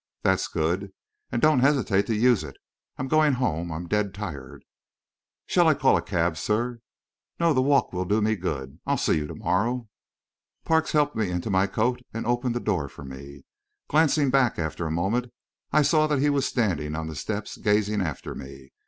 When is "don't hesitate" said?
1.43-2.07